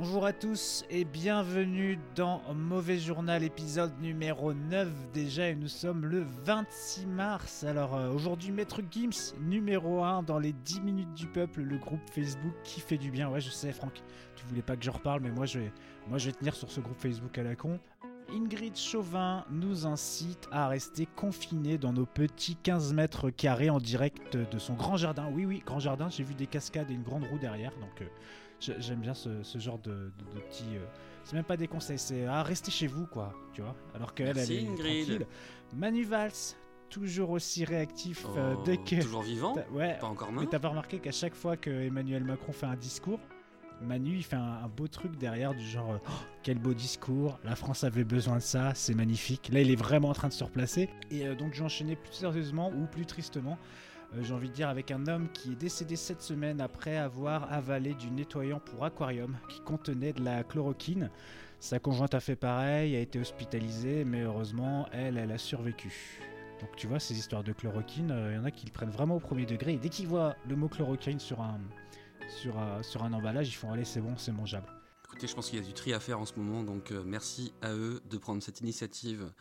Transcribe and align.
Bonjour 0.00 0.26
à 0.26 0.32
tous 0.32 0.84
et 0.90 1.04
bienvenue 1.04 1.98
dans 2.14 2.40
Mauvais 2.54 3.00
Journal 3.00 3.42
épisode 3.42 3.90
numéro 4.00 4.54
9 4.54 5.10
déjà 5.12 5.48
et 5.48 5.56
nous 5.56 5.66
sommes 5.66 6.06
le 6.06 6.24
26 6.44 7.06
mars. 7.06 7.64
Alors 7.64 7.96
euh, 7.96 8.08
aujourd'hui 8.12 8.52
Maître 8.52 8.80
Gims 8.88 9.34
numéro 9.40 10.04
1 10.04 10.22
dans 10.22 10.38
les 10.38 10.52
10 10.52 10.82
minutes 10.82 11.12
du 11.14 11.26
peuple, 11.26 11.62
le 11.62 11.78
groupe 11.78 12.08
Facebook 12.12 12.54
qui 12.62 12.80
fait 12.80 12.96
du 12.96 13.10
bien. 13.10 13.28
Ouais 13.28 13.40
je 13.40 13.50
sais 13.50 13.72
Franck, 13.72 14.00
tu 14.36 14.46
voulais 14.46 14.62
pas 14.62 14.76
que 14.76 14.84
je 14.84 14.90
reparle 14.90 15.20
mais 15.20 15.32
moi 15.32 15.46
je 15.46 15.58
vais, 15.58 15.72
moi, 16.06 16.18
je 16.18 16.26
vais 16.26 16.32
tenir 16.32 16.54
sur 16.54 16.70
ce 16.70 16.78
groupe 16.80 17.00
Facebook 17.00 17.36
à 17.36 17.42
la 17.42 17.56
con. 17.56 17.80
Ingrid 18.30 18.76
Chauvin 18.76 19.44
nous 19.50 19.84
incite 19.84 20.48
à 20.52 20.68
rester 20.68 21.06
confinés 21.06 21.76
dans 21.76 21.92
nos 21.92 22.06
petits 22.06 22.54
15 22.54 22.92
mètres 22.92 23.30
carrés 23.30 23.70
en 23.70 23.80
direct 23.80 24.36
de 24.36 24.58
son 24.60 24.74
grand 24.74 24.96
jardin. 24.96 25.28
Oui 25.32 25.44
oui 25.44 25.60
grand 25.66 25.80
jardin, 25.80 26.08
j'ai 26.08 26.22
vu 26.22 26.34
des 26.34 26.46
cascades 26.46 26.88
et 26.88 26.94
une 26.94 27.02
grande 27.02 27.24
roue 27.24 27.38
derrière 27.40 27.72
donc... 27.80 28.00
euh, 28.02 28.06
J'aime 28.60 29.00
bien 29.00 29.14
ce, 29.14 29.42
ce 29.42 29.58
genre 29.58 29.78
de, 29.78 29.90
de, 29.90 30.34
de 30.34 30.40
petits. 30.40 30.76
euh, 30.76 30.84
c'est 31.24 31.36
même 31.36 31.44
pas 31.44 31.56
des 31.56 31.68
conseils, 31.68 31.98
c'est 31.98 32.24
à 32.26 32.42
rester 32.42 32.70
chez 32.70 32.86
vous, 32.86 33.06
quoi. 33.06 33.32
Tu 33.52 33.60
vois 33.62 33.76
Alors 33.94 34.14
qu'elle, 34.14 34.36
elle 34.38 34.50
est 34.50 34.64
tranquille. 34.64 35.26
Manu 35.76 36.04
Valls, 36.04 36.32
toujours 36.88 37.30
aussi 37.30 37.64
réactif 37.64 38.24
euh, 38.36 38.54
Oh, 38.56 38.62
dès 38.64 38.78
que. 38.78 39.02
Toujours 39.02 39.22
vivant 39.22 39.54
Ouais. 39.72 39.98
Pas 40.00 40.06
encore 40.06 40.28
Mais 40.32 40.40
mort 40.42 40.50
t'as 40.50 40.58
pas 40.58 40.68
remarqué 40.68 40.98
qu'à 40.98 41.12
chaque 41.12 41.34
fois 41.34 41.56
que 41.56 41.70
Emmanuel 41.70 42.24
Macron 42.24 42.52
fait 42.52 42.66
un 42.66 42.76
discours, 42.76 43.20
Manu 43.82 44.16
il 44.16 44.24
fait 44.24 44.36
un, 44.36 44.60
un 44.64 44.68
beau 44.68 44.88
truc 44.88 45.16
derrière 45.18 45.54
du 45.54 45.64
genre 45.64 46.00
Oh, 46.08 46.10
quel 46.42 46.58
beau 46.58 46.74
discours, 46.74 47.38
la 47.44 47.54
France 47.54 47.84
avait 47.84 48.04
besoin 48.04 48.36
de 48.36 48.42
ça, 48.42 48.72
c'est 48.74 48.94
magnifique. 48.94 49.50
Là 49.52 49.60
il 49.60 49.70
est 49.70 49.76
vraiment 49.76 50.08
en 50.08 50.14
train 50.14 50.28
de 50.28 50.32
se 50.32 50.42
replacer. 50.42 50.88
Et 51.10 51.26
euh, 51.26 51.34
donc 51.36 51.52
je 51.52 51.58
vais 51.60 51.66
enchaîner 51.66 51.94
plus 51.94 52.12
sérieusement 52.14 52.70
ou 52.70 52.86
plus 52.86 53.06
tristement. 53.06 53.56
Euh, 54.14 54.22
J'ai 54.22 54.34
envie 54.34 54.48
de 54.48 54.54
dire 54.54 54.68
avec 54.68 54.90
un 54.90 55.06
homme 55.06 55.28
qui 55.32 55.52
est 55.52 55.56
décédé 55.56 55.96
cette 55.96 56.22
semaine 56.22 56.60
après 56.60 56.96
avoir 56.96 57.52
avalé 57.52 57.94
du 57.94 58.10
nettoyant 58.10 58.60
pour 58.60 58.84
aquarium 58.84 59.36
qui 59.48 59.60
contenait 59.60 60.12
de 60.12 60.22
la 60.22 60.44
chloroquine. 60.44 61.10
Sa 61.60 61.78
conjointe 61.78 62.14
a 62.14 62.20
fait 62.20 62.36
pareil, 62.36 62.94
a 62.94 63.00
été 63.00 63.18
hospitalisée, 63.18 64.04
mais 64.04 64.22
heureusement 64.22 64.86
elle, 64.92 65.18
elle 65.18 65.32
a 65.32 65.38
survécu. 65.38 66.20
Donc 66.60 66.74
tu 66.76 66.86
vois, 66.86 66.98
ces 67.00 67.16
histoires 67.18 67.44
de 67.44 67.52
chloroquine, 67.52 68.14
il 68.30 68.36
y 68.36 68.38
en 68.38 68.44
a 68.44 68.50
qui 68.50 68.66
le 68.66 68.72
prennent 68.72 68.90
vraiment 68.90 69.16
au 69.16 69.20
premier 69.20 69.46
degré. 69.46 69.74
Et 69.74 69.78
dès 69.78 69.88
qu'ils 69.88 70.06
voient 70.08 70.36
le 70.48 70.56
mot 70.56 70.68
chloroquine 70.68 71.18
sur 71.20 71.40
un, 71.40 71.60
sur, 72.28 72.58
un- 72.58 72.82
sur 72.82 73.02
un 73.04 73.12
emballage, 73.12 73.48
ils 73.48 73.52
font 73.54 73.72
allez 73.72 73.84
c'est 73.84 74.00
bon, 74.00 74.16
c'est 74.16 74.32
mangeable. 74.32 74.66
Écoutez, 75.04 75.26
je 75.26 75.34
pense 75.34 75.48
qu'il 75.50 75.58
y 75.58 75.62
a 75.62 75.64
du 75.64 75.72
tri 75.72 75.92
à 75.94 76.00
faire 76.00 76.20
en 76.20 76.26
ce 76.26 76.34
moment, 76.36 76.62
donc 76.62 76.92
euh, 76.92 77.02
merci 77.04 77.52
à 77.62 77.72
eux 77.72 78.00
de 78.10 78.18
prendre 78.18 78.42
cette 78.42 78.60
initiative 78.60 79.32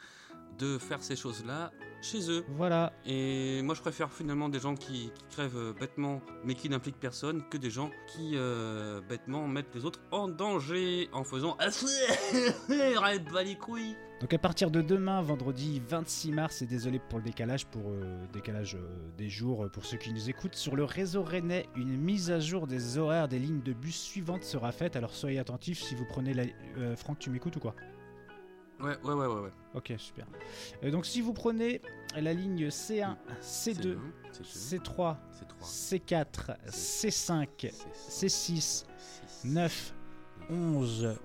de 0.59 0.77
faire 0.77 1.03
ces 1.03 1.15
choses-là 1.15 1.71
chez 2.01 2.29
eux. 2.31 2.45
Voilà, 2.55 2.93
Et 3.05 3.61
moi, 3.63 3.75
je 3.75 3.81
préfère 3.81 4.11
finalement 4.11 4.49
des 4.49 4.59
gens 4.59 4.75
qui, 4.75 5.11
qui 5.13 5.23
crèvent 5.31 5.57
euh, 5.57 5.73
bêtement, 5.73 6.21
mais 6.43 6.53
qui 6.55 6.69
n'impliquent 6.69 6.99
personne, 6.99 7.43
que 7.49 7.57
des 7.57 7.69
gens 7.69 7.89
qui 8.07 8.31
euh, 8.35 9.01
bêtement 9.07 9.47
mettent 9.47 9.73
les 9.75 9.85
autres 9.85 9.99
en 10.11 10.27
danger 10.27 11.09
en 11.13 11.23
faisant 11.23 11.57
pas 13.31 13.43
les 13.43 13.55
couilles. 13.55 13.95
donc 14.21 14.33
à 14.33 14.37
partir 14.37 14.71
de 14.71 14.81
demain, 14.81 15.21
vendredi 15.21 15.81
26 15.87 16.31
mars, 16.31 16.61
et 16.61 16.65
désolé 16.65 16.99
pour 16.99 17.19
le 17.19 17.25
décalage, 17.25 17.65
pour 17.65 17.89
euh, 17.89 18.25
décalage 18.33 18.75
euh, 18.75 18.87
des 19.17 19.29
jours 19.29 19.67
pour 19.71 19.85
ceux 19.85 19.97
qui 19.97 20.11
nous 20.13 20.29
écoutent, 20.29 20.55
sur 20.55 20.75
le 20.75 20.83
réseau 20.83 21.23
rennais, 21.23 21.67
une 21.75 21.97
mise 21.97 22.31
à 22.31 22.39
jour 22.39 22.67
des 22.67 22.97
horaires 22.97 23.27
des 23.27 23.39
lignes 23.39 23.61
de 23.61 23.73
bus 23.73 23.99
suivantes 23.99 24.43
sera 24.43 24.71
faite. 24.71 24.95
Alors 24.95 25.13
soyez 25.13 25.39
attentifs 25.39 25.81
si 25.81 25.95
vous 25.95 26.05
prenez 26.05 26.33
la... 26.33 26.43
euh, 26.77 26.95
Franck, 26.95 27.19
tu 27.19 27.29
m'écoutes 27.29 27.55
ou 27.57 27.59
quoi? 27.59 27.75
Ouais, 28.79 28.95
ouais, 29.03 29.13
ouais, 29.13 29.27
ouais. 29.27 29.41
ouais. 29.41 29.51
Ok, 29.73 29.93
super. 29.97 30.25
Euh, 30.83 30.91
donc 30.91 31.05
si 31.05 31.21
vous 31.21 31.33
prenez 31.33 31.81
la 32.15 32.33
ligne 32.33 32.67
C1, 32.67 33.15
C2, 33.41 33.97
C'est 34.31 34.77
C3, 34.77 35.15
c'est 35.31 35.47
3, 35.47 35.67
C4, 35.67 36.57
C5, 36.69 37.47
C6, 38.09 38.85
9, 39.45 39.93
11, 40.49 41.15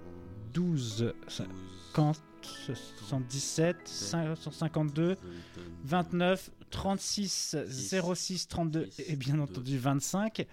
12, 0.53 1.15
50, 1.93 2.21
77, 2.43 3.77
152, 3.87 5.17
29, 5.85 6.51
36, 6.71 7.57
06, 7.69 8.49
32 8.49 8.89
et 9.07 9.17
bien 9.17 9.39
entendu 9.39 9.79
25. 9.79 10.37
5. 10.37 10.47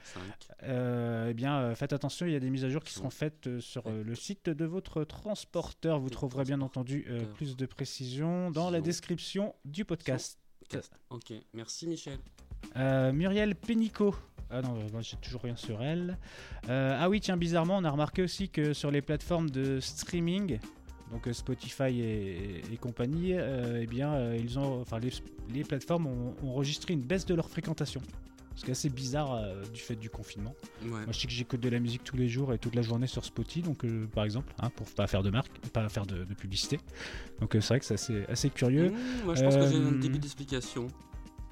Euh, 0.64 1.30
eh 1.30 1.34
bien, 1.34 1.60
euh, 1.60 1.76
faites 1.76 1.94
attention, 1.94 2.26
il 2.26 2.34
y 2.34 2.36
a 2.36 2.40
des 2.42 2.50
mises 2.50 2.66
à 2.66 2.70
jour 2.70 2.84
qui 2.84 2.94
seront 2.94 3.10
faites 3.10 3.48
euh, 3.48 3.62
sur 3.62 3.88
euh, 3.88 4.04
le 4.04 4.16
site 4.16 4.50
de 4.50 4.66
votre 4.66 5.06
transporteur. 5.06 6.00
Vous 6.00 6.10
trouverez 6.10 6.44
bien 6.44 6.60
entendu 6.60 7.06
euh, 7.10 7.24
plus 7.36 7.56
de 7.56 7.66
précisions 7.66 8.52
dans 8.52 8.70
la 8.70 8.82
description 8.82 9.56
du 9.64 9.86
podcast. 9.86 10.40
Ok, 11.10 11.34
merci 11.54 11.88
Michel. 11.88 12.20
Euh, 12.76 13.14
Muriel 13.14 13.56
Pénicaud. 13.56 14.14
Ah 14.52 14.62
non, 14.62 14.74
moi 14.92 15.02
j'ai 15.02 15.16
toujours 15.18 15.42
rien 15.42 15.56
sur 15.56 15.82
elle. 15.82 16.18
Euh, 16.70 16.98
ah 17.00 17.08
oui, 17.08 17.22
tiens, 17.22 17.38
bizarrement, 17.38 17.78
on 17.78 17.84
a 17.84 17.92
remarqué 17.92 18.24
aussi 18.24 18.50
que 18.50 18.74
sur 18.74 18.90
les 18.90 19.02
plateformes 19.02 19.50
de 19.50 19.80
streaming, 19.80 20.60
donc 21.12 21.28
euh, 21.28 21.34
Spotify 21.34 22.00
et, 22.00 22.62
et 22.72 22.78
compagnie, 22.78 23.34
euh, 23.34 23.82
eh 23.82 23.88
bien, 23.88 24.14
euh, 24.14 24.38
ils 24.40 24.60
ont, 24.60 24.82
enfin, 24.82 25.00
les, 25.00 25.12
les 25.54 25.64
plateformes 25.64 26.08
ont, 26.08 26.36
ont 26.44 26.50
enregistré 26.50 26.94
une 26.94 27.02
baisse 27.02 27.26
de 27.26 27.36
leur 27.36 27.50
fréquentation. 27.50 28.02
Ce 28.56 28.66
qui 28.66 28.72
est 28.72 28.74
assez 28.74 28.90
bizarre 28.90 29.36
euh, 29.36 29.64
du 29.74 29.80
fait 29.80 29.96
du 29.96 30.10
confinement. 30.10 30.54
Ouais. 30.84 30.90
Moi, 30.90 31.06
je 31.12 31.20
sais 31.20 31.28
que 31.28 31.34
j'écoute 31.34 31.62
de 31.62 31.70
la 31.70 31.80
musique 31.80 32.04
tous 32.04 32.18
les 32.18 32.28
jours 32.28 32.52
et 32.54 32.58
toute 32.58 32.76
la 32.76 32.82
journée 32.82 33.08
sur 33.08 33.24
Spotify, 33.24 33.62
donc 33.62 33.86
euh, 33.86 34.06
par 34.08 34.26
exemple, 34.26 34.54
hein, 34.60 34.70
pour 34.76 34.86
pas 34.88 35.08
faire 35.08 35.24
de 35.24 35.30
marque, 35.30 35.58
pas 35.70 35.88
faire 35.88 36.06
de, 36.06 36.26
de 36.26 36.34
publicité. 36.34 36.78
Donc 37.40 37.56
euh, 37.56 37.62
c'est 37.62 37.70
vrai 37.70 37.80
que 37.80 37.86
c'est 37.86 37.94
assez, 37.94 38.26
assez 38.28 38.50
curieux. 38.50 38.90
Mmh, 38.90 39.24
moi, 39.24 39.36
je 39.36 39.44
pense 39.44 39.56
que 39.56 39.68
j'ai 39.68 39.78
un 39.78 39.92
début 39.94 40.20
d'explication. 40.20 40.88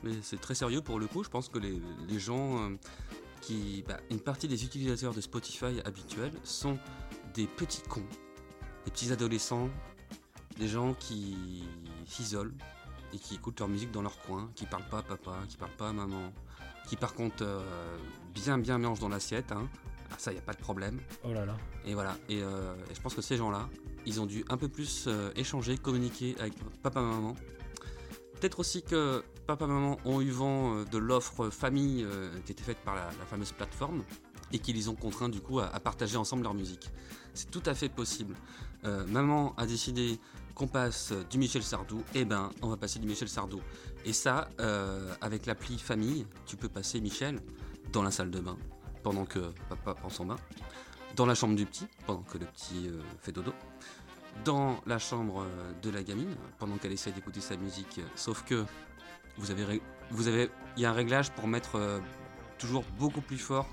Mais 0.03 0.11
c'est 0.21 0.41
très 0.41 0.53
sérieux 0.53 0.81
pour 0.81 0.99
le 0.99 1.07
coup. 1.07 1.23
Je 1.23 1.29
pense 1.29 1.47
que 1.47 1.59
les, 1.59 1.81
les 2.09 2.19
gens 2.19 2.71
qui. 3.39 3.85
bah, 3.87 3.99
une 4.11 4.19
partie 4.19 4.49
des 4.49 4.65
utilisateurs 4.65 5.13
de 5.13 5.21
Spotify 5.21 5.79
habituels 5.85 6.33
sont 6.43 6.77
des 7.33 7.47
petits 7.47 7.83
cons, 7.87 8.03
des 8.87 8.91
petits 8.91 9.11
adolescents, 9.11 9.69
des 10.57 10.69
gens 10.69 10.93
qui 10.93 11.65
s'isolent 12.05 12.53
et 13.13 13.19
qui 13.19 13.35
écoutent 13.35 13.59
leur 13.59 13.67
musique 13.67 13.91
dans 13.91 14.01
leur 14.01 14.17
coin, 14.19 14.49
qui 14.55 14.65
parlent 14.65 14.87
pas 14.89 14.99
à 14.99 15.01
papa, 15.01 15.33
qui 15.49 15.57
parlent 15.57 15.75
pas 15.75 15.89
à 15.89 15.91
maman, 15.91 16.31
qui 16.87 16.95
par 16.95 17.13
contre 17.13 17.43
euh, 17.43 17.97
bien 18.33 18.57
bien 18.57 18.77
mangent 18.77 19.01
dans 19.01 19.09
l'assiette. 19.09 19.51
Hein. 19.51 19.67
Ah, 20.09 20.15
ça, 20.17 20.31
y 20.31 20.37
a 20.37 20.41
pas 20.41 20.53
de 20.53 20.59
problème. 20.59 21.01
Oh 21.25 21.33
là 21.33 21.45
là. 21.45 21.57
Et 21.83 21.95
voilà, 21.95 22.15
et, 22.29 22.41
euh, 22.41 22.75
et 22.89 22.95
je 22.95 23.01
pense 23.01 23.13
que 23.13 23.21
ces 23.21 23.35
gens-là, 23.35 23.67
ils 24.05 24.21
ont 24.21 24.25
dû 24.25 24.45
un 24.47 24.55
peu 24.55 24.69
plus 24.69 25.03
euh, 25.07 25.31
échanger, 25.35 25.77
communiquer 25.77 26.37
avec 26.39 26.53
papa 26.81 27.01
maman. 27.01 27.35
Peut-être 28.39 28.61
aussi 28.61 28.83
que 28.83 29.21
papa 29.47 29.67
maman 29.67 29.97
ont 30.05 30.21
eu 30.21 30.29
vent 30.29 30.85
de 30.85 30.97
l'offre 30.97 31.49
famille 31.49 32.07
qui 32.45 32.53
était 32.53 32.63
faite 32.63 32.77
par 32.85 32.95
la, 32.95 33.05
la 33.05 33.25
fameuse 33.25 33.51
plateforme 33.51 34.03
et 34.51 34.59
qui 34.59 34.73
les 34.73 34.89
ont 34.89 34.95
contraints 34.95 35.29
du 35.29 35.41
coup 35.41 35.59
à, 35.59 35.79
partager 35.79 36.17
ensemble 36.17 36.43
leur 36.43 36.53
musique. 36.53 36.89
C'est 37.33 37.51
tout 37.51 37.63
à 37.65 37.73
fait 37.73 37.89
possible. 37.89 38.35
Euh, 38.85 39.05
maman 39.07 39.53
a 39.57 39.65
décidé 39.65 40.19
qu'on 40.55 40.67
passe 40.67 41.13
du 41.29 41.37
Michel 41.37 41.61
Sardou, 41.61 42.03
et 42.15 42.25
ben 42.25 42.49
on 42.61 42.69
va 42.69 42.77
passer 42.77 42.99
du 42.99 43.07
Michel 43.07 43.29
Sardou. 43.29 43.61
Et 44.05 44.13
ça, 44.13 44.49
euh, 44.59 45.13
avec 45.21 45.45
l'appli 45.45 45.77
famille, 45.77 46.25
tu 46.45 46.57
peux 46.57 46.69
passer 46.69 46.99
Michel 46.99 47.39
dans 47.91 48.01
la 48.01 48.11
salle 48.11 48.31
de 48.31 48.39
bain 48.39 48.57
pendant 49.03 49.25
que 49.25 49.51
papa 49.69 49.93
prend 49.93 50.09
son 50.09 50.25
bain 50.25 50.37
dans 51.15 51.25
la 51.25 51.35
chambre 51.35 51.55
du 51.55 51.65
petit, 51.65 51.87
pendant 52.05 52.23
que 52.23 52.37
le 52.37 52.45
petit 52.45 52.87
euh, 52.87 53.01
fait 53.21 53.31
dodo, 53.31 53.53
dans 54.45 54.79
la 54.85 54.99
chambre 54.99 55.45
de 55.81 55.89
la 55.89 56.03
gamine, 56.03 56.35
pendant 56.59 56.77
qu'elle 56.77 56.91
essaie 56.91 57.11
d'écouter 57.11 57.41
sa 57.41 57.57
musique, 57.57 57.99
sauf 58.15 58.43
que 58.43 58.65
vous 59.37 59.49
avez, 59.49 59.81
vous 60.11 60.27
avez, 60.27 60.51
il 60.75 60.83
y 60.83 60.85
a 60.85 60.91
un 60.91 60.93
réglage 60.93 61.31
pour 61.31 61.47
mettre 61.47 61.99
toujours 62.59 62.83
beaucoup 62.99 63.21
plus 63.21 63.39
fort 63.39 63.67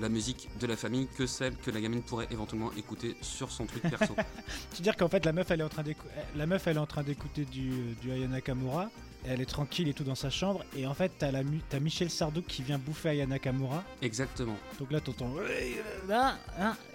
la 0.00 0.08
musique 0.08 0.48
de 0.60 0.66
la 0.66 0.76
famille 0.76 1.08
que 1.16 1.26
celle 1.26 1.56
que 1.56 1.70
la 1.70 1.80
gamine 1.80 2.02
pourrait 2.02 2.28
éventuellement 2.30 2.72
écouter 2.76 3.16
sur 3.20 3.50
son 3.50 3.66
truc 3.66 3.82
perso. 3.82 4.14
Tu 4.70 4.78
veux 4.78 4.82
dire 4.82 4.96
qu'en 4.96 5.08
fait 5.08 5.24
la 5.24 5.32
meuf 5.32 5.50
elle 5.50 5.60
est 5.60 5.64
en 5.64 5.68
train 5.68 5.82
d'écouter 5.82 6.10
la 6.36 6.46
meuf 6.46 6.66
elle 6.66 6.76
est 6.76 6.80
en 6.80 6.86
train 6.86 7.02
d'écouter 7.02 7.44
du, 7.44 7.94
du 8.00 8.12
Aya 8.12 8.28
Nakamura, 8.28 8.90
elle 9.26 9.40
est 9.40 9.46
tranquille 9.46 9.88
et 9.88 9.94
tout 9.94 10.04
dans 10.04 10.14
sa 10.14 10.30
chambre 10.30 10.64
et 10.76 10.86
en 10.86 10.94
fait 10.94 11.12
t'as 11.18 11.30
la 11.30 11.42
Michel 11.80 12.10
Sardou 12.10 12.42
qui 12.42 12.62
vient 12.62 12.78
bouffer 12.78 13.10
Aya 13.10 13.26
Nakamura. 13.26 13.84
Exactement. 14.02 14.56
Donc 14.78 14.92
là 14.92 15.00
t'entends 15.00 15.34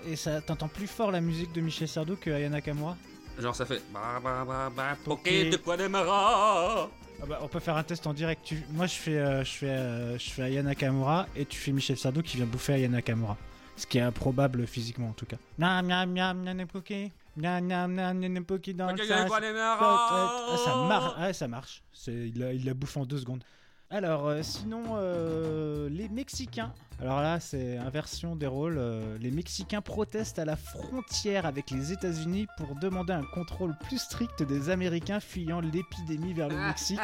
et 0.07 0.15
ça 0.15 0.41
t'entends 0.41 0.67
plus 0.67 0.87
fort 0.87 1.11
la 1.11 1.21
musique 1.21 1.51
de 1.53 1.61
Michel 1.61 1.87
Sardou 1.87 2.15
que 2.15 2.29
Aya 2.29 2.49
Nakamura. 2.49 2.97
Genre 3.39 3.55
ça 3.55 3.65
fait 3.65 3.81
bah 3.93 4.19
bah 4.23 4.43
bah 4.47 4.71
bah 4.75 4.91
Ok. 5.07 5.19
poké 5.23 5.49
de 5.49 5.57
quoi 5.57 5.75
démarra. 5.77 6.89
Ah 7.21 7.25
bah, 7.27 7.39
on 7.41 7.47
peut 7.47 7.59
faire 7.59 7.77
un 7.77 7.83
test 7.83 8.05
en 8.05 8.13
direct. 8.13 8.41
Tu- 8.43 8.63
Moi 8.71 8.85
je 8.85 8.95
fais 8.95 9.17
euh, 9.17 9.43
je 9.43 9.51
fais 9.51 9.69
euh, 9.69 10.17
je 10.19 10.29
fais 10.29 10.43
Aya 10.43 10.61
Nakamura 10.61 11.27
et 11.35 11.45
tu 11.45 11.57
fais 11.57 11.71
Michel 11.71 11.97
Sardou 11.97 12.21
qui 12.21 12.37
vient 12.37 12.45
bouffer 12.45 12.73
Aya 12.73 12.87
Nakamura. 12.89 13.37
Ce 13.75 13.87
qui 13.87 13.97
est 13.97 14.01
improbable 14.01 14.67
physiquement 14.67 15.09
en 15.09 15.13
tout 15.13 15.25
cas. 15.25 15.37
Miam, 15.57 15.85
miam, 15.85 16.11
miam, 16.11 16.37
miam, 16.43 16.67
ok. 16.73 16.93
Miam, 17.35 17.65
miam, 17.65 17.91
miam, 17.91 18.17
miam, 18.19 18.31
miam, 18.31 18.45
poki 18.45 18.73
dans 18.75 18.91
le 18.91 18.97
sas. 18.97 19.31
Ah, 19.31 20.57
ça 20.63 20.75
marche, 20.87 21.19
ouais, 21.19 21.33
ça 21.33 21.47
marche. 21.47 21.81
C'est, 21.91 22.13
il 22.13 22.65
la 22.65 22.73
bouffe 22.75 22.97
en 22.97 23.05
deux 23.05 23.17
secondes. 23.17 23.43
Alors, 23.93 24.27
euh, 24.27 24.41
sinon, 24.41 24.81
euh, 24.95 25.87
les 25.87 26.09
Mexicains. 26.09 26.73
Alors 26.99 27.21
là, 27.21 27.39
c'est 27.39 27.77
inversion 27.77 28.35
des 28.35 28.47
rôles. 28.47 28.77
euh, 28.79 29.19
les 29.19 29.29
Mexicains 29.29 29.81
protestent 29.81 30.39
à 30.39 30.45
la 30.45 30.55
frontière 30.55 31.45
avec 31.45 31.69
les 31.69 31.91
États-Unis 31.91 32.47
pour 32.57 32.73
demander 32.75 33.13
un 33.13 33.21
contrôle 33.35 33.75
plus 33.83 33.99
strict 33.99 34.41
des 34.41 34.71
Américains 34.71 35.19
fuyant 35.19 35.59
l'épidémie 35.61 36.33
vers 36.33 36.47
le 36.49 36.55
Mexique. 36.57 36.99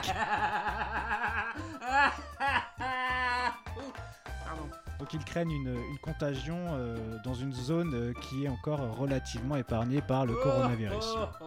Pardon. 4.46 4.64
Donc, 4.98 5.14
ils 5.14 5.24
craignent 5.24 5.52
une, 5.52 5.76
une 5.92 6.00
contagion 6.02 6.58
euh, 6.72 6.98
dans 7.24 7.36
une 7.36 7.54
zone 7.54 7.94
euh, 7.94 8.14
qui 8.22 8.46
est 8.46 8.50
encore 8.50 8.98
relativement 8.98 9.58
épargnée 9.58 10.02
par 10.02 10.26
le 10.26 10.34
coronavirus. 10.34 11.06
Oh, 11.16 11.26
oh, 11.42 11.46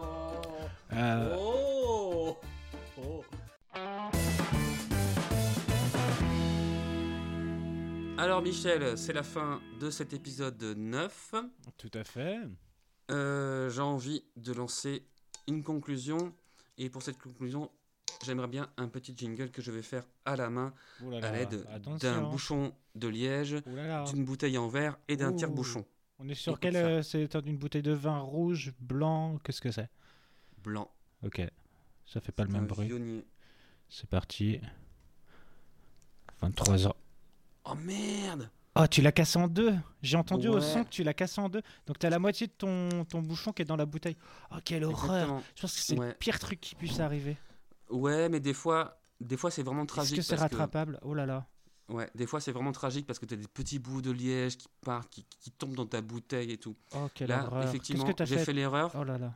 Euh, 0.93 1.35
Alors 8.17 8.41
Michel, 8.41 8.97
c'est 8.97 9.13
la 9.13 9.23
fin 9.23 9.61
de 9.79 9.89
cet 9.89 10.13
épisode 10.13 10.61
9. 10.61 11.35
tout 11.77 11.91
à 11.93 12.03
fait. 12.03 12.37
Euh, 13.11 13.69
J'ai 13.69 13.81
envie 13.81 14.23
de 14.37 14.53
lancer 14.53 15.03
une 15.47 15.63
conclusion. 15.63 16.33
Et 16.77 16.89
pour 16.89 17.01
cette 17.01 17.17
conclusion, 17.19 17.69
j'aimerais 18.23 18.47
bien 18.47 18.69
un 18.77 18.87
petit 18.87 19.13
jingle 19.15 19.51
que 19.51 19.61
je 19.61 19.71
vais 19.71 19.81
faire 19.81 20.03
à 20.25 20.35
la 20.35 20.49
main 20.49 20.73
là 21.01 21.27
à 21.27 21.31
l'aide 21.31 21.65
d'un 21.99 22.21
bouchon 22.21 22.73
de 22.95 23.07
liège, 23.07 23.55
d'une 24.11 24.25
bouteille 24.25 24.57
en 24.57 24.67
verre 24.67 24.97
et 25.07 25.17
d'un 25.17 25.33
tire-bouchon 25.33 25.85
On 26.19 26.27
est 26.29 26.35
sur 26.35 26.59
quelle 26.59 26.75
euh, 26.75 27.01
C'est 27.03 27.33
une 27.35 27.57
bouteille 27.57 27.83
de 27.83 27.91
vin 27.91 28.19
rouge, 28.19 28.73
blanc, 28.79 29.37
qu'est-ce 29.43 29.61
que 29.61 29.71
c'est? 29.71 29.89
Blanc. 30.63 30.89
Ok, 31.23 31.41
ça 32.05 32.21
fait 32.21 32.31
pas 32.31 32.43
le 32.43 32.51
même 32.51 32.67
bruit. 32.67 32.91
C'est 33.89 34.09
parti. 34.09 34.59
23 36.41 36.87
ans. 36.87 36.95
Oh 37.65 37.75
merde 37.75 38.49
Oh, 38.75 38.87
tu 38.87 39.01
l'as 39.03 39.11
cassé 39.11 39.37
en 39.37 39.47
deux 39.47 39.75
J'ai 40.01 40.17
entendu 40.17 40.47
au 40.47 40.59
son 40.59 40.83
que 40.83 40.89
tu 40.89 41.03
l'as 41.03 41.13
cassé 41.13 41.39
en 41.39 41.47
deux. 41.47 41.61
Donc 41.85 41.99
t'as 41.99 42.09
la 42.09 42.17
moitié 42.17 42.47
de 42.47 42.51
ton, 42.51 43.05
ton 43.05 43.21
bouchon 43.21 43.51
qui 43.53 43.61
est 43.61 43.65
dans 43.65 43.75
la 43.75 43.85
bouteille. 43.85 44.17
Oh, 44.51 44.55
quelle 44.65 44.83
horreur. 44.83 45.41
Je 45.55 45.61
pense 45.61 45.73
que 45.75 45.79
c'est 45.79 45.97
Ouais. 45.99 46.07
le 46.07 46.13
pire 46.15 46.39
truc 46.39 46.59
qui 46.59 46.73
puisse 46.75 46.99
arriver. 46.99 47.37
Ouais, 47.91 48.29
mais 48.29 48.39
des 48.39 48.53
fois, 48.53 48.99
des 49.21 49.37
fois 49.37 49.51
c'est 49.51 49.61
vraiment 49.61 49.83
Est-ce 49.83 49.87
tragique. 49.93 50.15
que 50.17 50.21
c'est 50.23 50.35
que- 50.35 50.41
rattrapable? 50.41 50.99
Oh 51.03 51.13
là 51.13 51.25
là. 51.27 51.45
Ouais, 51.89 52.09
des 52.15 52.25
fois 52.25 52.39
c'est 52.41 52.51
vraiment 52.51 52.71
tragique 52.71 53.05
parce 53.05 53.19
que 53.19 53.25
t'as 53.27 53.35
des 53.35 53.47
petits 53.47 53.77
bouts 53.77 54.01
de 54.01 54.09
liège 54.09 54.57
qui 54.57 54.67
partent, 54.81 55.09
qui, 55.11 55.23
qui 55.39 55.51
tombent 55.51 55.75
dans 55.75 55.85
ta 55.85 56.01
bouteille 56.01 56.51
et 56.51 56.57
tout. 56.57 56.75
Oh, 56.95 57.07
quelle 57.13 57.29
Là, 57.29 57.45
horreur. 57.45 57.61
Qu'est-ce 57.61 57.69
effectivement, 57.69 58.05
j'ai 58.17 58.25
fait, 58.37 58.45
fait, 58.45 58.53
l'erreur. 58.53 58.91
Oh 58.95 59.03
là 59.03 59.19
là. 59.19 59.33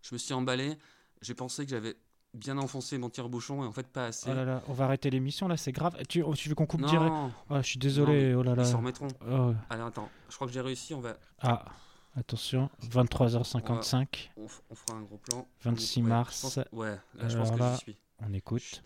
Je 0.00 0.14
me 0.14 0.18
suis 0.18 0.32
emballé. 0.32 0.78
J'ai 1.20 1.34
pensé 1.34 1.64
que 1.66 1.70
j'avais 1.70 1.94
bien 2.34 2.56
enfoncé 2.58 2.96
mon 2.98 3.10
tire-bouchon 3.10 3.62
et 3.62 3.66
en 3.66 3.72
fait 3.72 3.86
pas 3.86 4.06
assez. 4.06 4.30
Oh 4.30 4.34
là 4.34 4.44
là, 4.44 4.62
on 4.68 4.72
va 4.72 4.84
arrêter 4.86 5.10
l'émission 5.10 5.48
là, 5.48 5.56
c'est 5.56 5.72
grave. 5.72 5.96
Tu, 6.08 6.22
oh, 6.22 6.34
tu 6.34 6.48
veux 6.48 6.54
qu'on 6.54 6.66
coupe 6.66 6.82
direct? 6.84 7.12
Non, 7.12 7.32
Oh, 7.50 7.56
je 7.58 7.62
suis 7.62 7.78
désolé, 7.78 8.34
oh 8.34 8.42
là 8.42 8.52
ils 8.52 8.56
là. 8.58 8.64
s'en 8.64 8.78
remettront. 8.78 9.08
Oh. 9.30 9.52
Alors 9.70 9.88
attends, 9.88 10.08
je 10.28 10.34
crois 10.34 10.46
que 10.46 10.52
j'ai 10.52 10.60
réussi. 10.60 10.94
On 10.94 11.00
va, 11.00 11.16
Ah, 11.40 11.64
attention, 12.16 12.70
23h55. 12.88 14.30
on, 14.36 14.48
fera 14.74 14.98
un 14.98 15.02
gros 15.02 15.18
plan. 15.18 15.46
26 15.62 16.00
Ouais, 16.00 16.04
je 16.04 16.08
mars. 16.08 16.40
pense- 16.40 16.58
ouais, 16.72 16.96
là 17.14 17.28
je 17.28 17.36
pense 17.38 17.48
Alors 17.48 17.54
que 17.54 17.62
là- 17.62 17.74
j'y 17.74 17.80
suis. 17.80 17.96
On 18.24 18.32
écoute. 18.32 18.82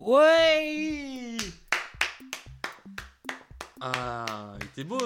Ouais 0.00 1.36
Ah, 3.80 4.56
il 4.60 4.66
était 4.66 4.84
beau. 4.84 4.98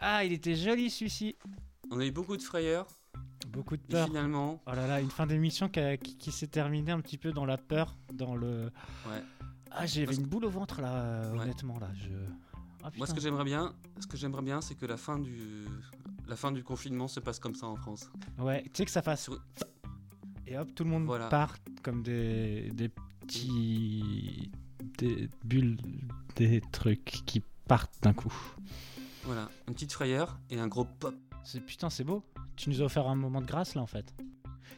Ah, 0.00 0.24
il 0.24 0.32
était 0.32 0.54
joli 0.54 0.90
celui-ci. 0.90 1.36
On 1.90 1.98
a 2.00 2.04
eu 2.06 2.10
beaucoup 2.10 2.36
de 2.36 2.42
frayeurs. 2.42 2.86
Beaucoup 3.52 3.76
de 3.76 3.82
Et 3.82 3.92
peur. 3.92 4.06
finalement, 4.06 4.62
Oh 4.66 4.72
là 4.74 4.86
là, 4.86 5.00
une 5.00 5.10
fin 5.10 5.26
d'émission 5.26 5.68
qui, 5.68 5.80
a- 5.80 5.96
qui- 5.96 6.16
qui 6.16 6.30
s'est 6.32 6.46
terminée 6.46 6.92
un 6.92 7.00
petit 7.00 7.18
peu 7.18 7.32
dans 7.32 7.44
la 7.46 7.58
peur, 7.58 7.96
dans 8.14 8.36
le. 8.36 8.70
ouais. 9.08 9.22
Ah, 9.72 9.86
j'avais 9.86 10.14
une 10.16 10.26
boule 10.26 10.44
au 10.44 10.50
ventre 10.50 10.80
là, 10.80 10.92
euh, 10.94 11.32
Ouais. 11.32 11.40
honnêtement 11.42 11.78
là. 11.78 11.90
Je. 11.94 12.10
Ah, 12.82 12.90
Moi, 12.96 13.06
ce 13.06 13.14
que 13.14 13.20
j'aimerais 13.20 13.44
bien, 13.44 13.74
ce 14.00 14.06
que 14.06 14.16
j'aimerais 14.16 14.42
bien, 14.42 14.60
c'est 14.60 14.74
que 14.74 14.86
la 14.86 14.96
fin 14.96 15.18
du, 15.18 15.66
la 16.26 16.34
fin 16.36 16.50
du 16.52 16.62
confinement 16.64 17.08
se 17.08 17.20
passe 17.20 17.38
comme 17.38 17.54
ça 17.54 17.66
en 17.66 17.76
France. 17.76 18.10
Ouais, 18.38 18.62
tu 18.64 18.70
sais 18.74 18.84
que 18.84 18.90
ça 18.90 19.02
fasse. 19.02 19.24
Sur- 19.24 19.40
Et 20.46 20.56
hop, 20.58 20.68
tout 20.74 20.84
le 20.84 20.90
monde 20.90 21.04
Voilà. 21.04 21.28
part 21.28 21.56
comme 21.82 22.02
des, 22.02 22.70
des 22.72 22.88
petits. 22.88 24.50
des 24.98 25.28
bulles, 25.44 25.78
des 26.36 26.60
trucs 26.72 27.04
qui 27.04 27.40
partent 27.68 28.02
d'un 28.02 28.12
coup. 28.12 28.32
Voilà, 29.24 29.48
une 29.68 29.74
petite 29.74 29.92
frayeur 29.92 30.38
et 30.50 30.58
un 30.58 30.66
gros 30.68 30.84
pop. 30.84 31.14
C'est 31.44 31.60
putain, 31.60 31.88
c'est 31.90 32.04
beau. 32.04 32.22
Tu 32.60 32.68
nous 32.68 32.82
as 32.82 32.84
offert 32.84 33.08
un 33.08 33.14
moment 33.14 33.40
de 33.40 33.46
grâce 33.46 33.74
là 33.74 33.80
en 33.80 33.86
fait. 33.86 34.14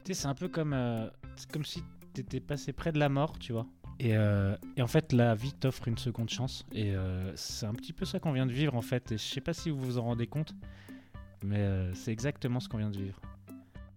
Tu 0.04 0.14
sais, 0.14 0.14
c'est 0.14 0.28
un 0.28 0.36
peu 0.36 0.46
comme 0.46 0.72
euh, 0.72 1.10
comme 1.52 1.64
si 1.64 1.82
t'étais 2.12 2.38
passé 2.38 2.72
près 2.72 2.92
de 2.92 3.00
la 3.00 3.08
mort, 3.08 3.40
tu 3.40 3.52
vois. 3.52 3.66
Et, 3.98 4.16
euh, 4.16 4.54
en 4.78 4.86
fait, 4.86 5.12
la 5.12 5.34
vie 5.34 5.52
t'offre 5.52 5.88
une 5.88 5.98
seconde 5.98 6.30
chance. 6.30 6.64
Et 6.70 6.94
euh, 6.94 7.34
c'est 7.34 7.66
un 7.66 7.74
petit 7.74 7.92
peu 7.92 8.04
ça 8.04 8.20
qu'on 8.20 8.30
vient 8.30 8.46
de 8.46 8.52
vivre 8.52 8.76
en 8.76 8.82
fait. 8.82 9.10
Et 9.10 9.18
je 9.18 9.24
sais 9.24 9.40
pas 9.40 9.52
si 9.52 9.68
vous 9.68 9.80
vous 9.80 9.98
en 9.98 10.02
rendez 10.02 10.28
compte, 10.28 10.54
mais 11.44 11.92
c'est 11.94 12.12
exactement 12.12 12.60
ce 12.60 12.68
qu'on 12.68 12.78
vient 12.78 12.90
de 12.90 12.98
vivre. 12.98 13.20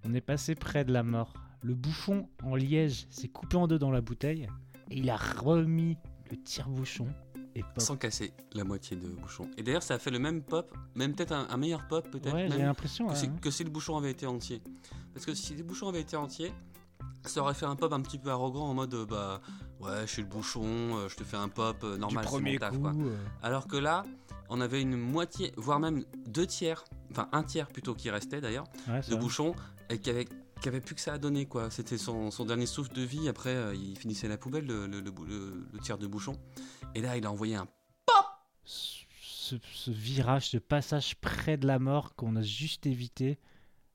On 0.04 0.16
est 0.16 0.22
passé 0.22 0.56
près 0.56 0.84
de 0.84 0.92
la 0.92 1.04
mort. 1.04 1.36
Le 1.62 1.76
bouchon 1.76 2.28
en 2.42 2.56
liège 2.56 3.06
s'est 3.12 3.28
coupé 3.28 3.56
en 3.56 3.68
deux 3.68 3.78
dans 3.78 3.92
la 3.92 4.02
bouteille 4.02 4.48
et 4.90 4.98
il 4.98 5.12
a 5.12 5.16
remis 5.16 5.96
le 6.32 6.38
tire-bouchon 6.38 7.08
et 7.56 7.62
pop. 7.64 7.80
Sans 7.82 7.96
casser 7.98 8.34
la 8.54 8.64
moitié 8.64 8.98
de 8.98 9.08
bouchon. 9.08 9.50
Et 9.58 9.64
d'ailleurs, 9.64 9.84
ça 9.84 9.96
a 9.96 10.00
fait 10.00 10.12
le 10.12 10.20
même 10.20 10.42
pop, 10.44 10.76
même 10.96 11.14
peut-être 11.16 11.32
un, 11.32 11.48
un 11.50 11.58
meilleur 11.58 11.88
pop, 11.88 12.08
peut-être 12.12 12.34
Ouais, 12.34 12.48
j'ai 12.50 12.58
même, 12.58 12.68
l'impression. 12.68 13.06
que, 13.08 13.12
ouais, 13.14 13.18
si, 13.18 13.26
hein. 13.28 13.36
que 13.42 13.50
si 13.52 13.64
le 13.64 13.70
bouchon 13.70 13.98
avait 13.98 14.12
été 14.12 14.28
entier. 14.28 14.62
Parce 15.14 15.26
que 15.26 15.34
si 15.34 15.56
le 15.56 15.64
bouchon 15.64 15.88
avait 15.88 16.02
été 16.02 16.16
entier, 16.18 16.52
ça 17.24 17.42
aurait 17.42 17.54
fait 17.54 17.66
un 17.66 17.76
pop 17.76 17.92
un 17.94 18.02
petit 18.02 18.20
peu 18.20 18.30
arrogant 18.30 18.66
en 18.66 18.74
mode 18.74 18.94
bah 19.10 19.42
ouais, 19.80 20.02
je 20.02 20.12
suis 20.12 20.22
le 20.22 20.28
bouchon, 20.28 20.64
euh, 20.66 21.08
je 21.10 21.16
te 21.16 21.24
fais 21.24 21.38
un 21.38 21.50
pop 21.50 21.78
euh, 21.84 21.94
Du 21.96 22.00
normal, 22.02 22.26
mon 22.32 22.58
taf 22.58 22.74
coup. 22.76 22.80
quoi. 22.82 22.92
euh, 22.92 23.16
Alors 23.42 23.68
que 23.68 23.78
là, 23.78 24.04
on 24.50 24.62
avait 24.62 24.82
une 24.82 24.96
moitié, 24.98 25.52
voire 25.58 25.80
même 25.80 26.04
deux 26.28 26.46
tiers, 26.46 26.84
enfin 27.12 27.28
un 27.32 27.42
tiers 27.44 27.68
plutôt 27.70 27.96
qui 27.96 28.10
restait 28.12 28.42
d'ailleurs, 28.42 28.66
ouais, 28.88 29.00
de 29.00 29.06
vrai. 29.06 29.18
bouchon 29.18 29.56
et 29.90 29.98
qui 29.98 30.10
avait, 30.12 30.28
qui 30.66 30.70
avait 30.70 30.82
plus 30.82 30.96
que 30.96 31.02
ça 31.02 31.14
à 31.14 31.18
donner 31.20 31.46
quoi. 31.46 31.70
C'était 31.70 32.00
son, 32.00 32.32
son 32.32 32.44
dernier 32.44 32.66
souffle 32.66 32.92
de 32.94 33.04
vie. 33.04 33.30
Après, 33.30 33.54
euh, 33.54 33.76
il 33.76 33.96
finissait 34.00 34.28
la 34.28 34.36
poubelle, 34.38 34.66
le, 34.66 34.88
le- 34.88 35.00
le 35.00 35.12
bou- 35.12 35.24
le- 35.26 35.68
le 35.72 35.80
tiers 35.80 36.00
de 36.00 36.08
bouchon. 36.08 36.36
Et 36.96 37.02
là, 37.02 37.16
il 37.18 37.26
a 37.28 37.32
envoyé 37.32 37.56
un 37.56 37.68
ce, 38.64 39.58
ce 39.74 39.92
virage, 39.92 40.50
ce 40.50 40.58
passage 40.58 41.16
près 41.18 41.56
de 41.58 41.68
la 41.68 41.78
mort 41.78 42.16
qu'on 42.16 42.36
a 42.36 42.42
juste 42.42 42.88
évité. 42.88 43.38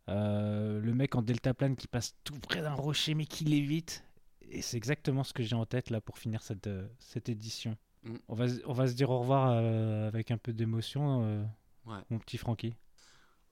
Euh, 0.08 0.80
le 0.80 0.94
mec 0.94 1.16
en 1.16 1.22
deltaplane 1.22 1.74
qui 1.74 1.88
passe 1.88 2.14
tout 2.22 2.38
près 2.38 2.62
d'un 2.62 2.74
rocher 2.74 3.14
mais 3.14 3.26
qui 3.26 3.44
l'évite. 3.44 4.04
Et 4.48 4.62
c'est 4.62 4.76
exactement 4.76 5.24
ce 5.24 5.32
que 5.32 5.42
j'ai 5.42 5.56
en 5.56 5.66
tête 5.66 5.90
là 5.90 6.00
pour 6.00 6.18
finir 6.18 6.42
cette, 6.42 6.68
euh, 6.68 6.86
cette 7.00 7.28
édition. 7.28 7.76
Mm. 8.04 8.14
On, 8.28 8.34
va, 8.36 8.48
se- 8.48 8.60
on 8.66 8.72
va 8.72 8.86
se 8.86 8.94
dire 8.94 9.10
au 9.10 9.18
revoir 9.18 9.50
euh, 9.50 10.06
avec 10.06 10.30
un 10.30 10.38
peu 10.38 10.52
d'émotion, 10.52 11.48
Ouais. 11.86 11.98
mon 12.10 12.18
petit 12.20 12.38
Francky. 12.38 12.74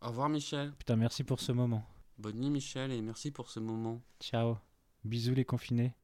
Au 0.02 0.08
revoir 0.08 0.28
Michel. 0.28 0.72
Putain, 0.78 0.94
merci 0.94 1.24
pour 1.24 1.40
ce 1.40 1.50
moment. 1.50 1.84
Bonne 2.18 2.40
nuit 2.40 2.50
Michel 2.50 2.90
et 2.90 3.00
merci 3.00 3.30
pour 3.30 3.48
ce 3.48 3.60
moment. 3.60 4.02
Ciao. 4.18 4.56
Bisous 5.04 5.34
les 5.34 5.44
confinés. 5.44 5.94